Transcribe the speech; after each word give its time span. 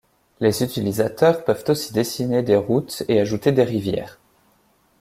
Les 0.39 0.63
utilisateurs 0.63 1.45
peuvent 1.45 1.63
aussi 1.67 1.93
dessiner 1.93 2.41
des 2.41 2.55
routes 2.55 3.03
et 3.07 3.19
ajouter 3.19 3.51
des 3.51 3.61
rivières. 3.61 4.17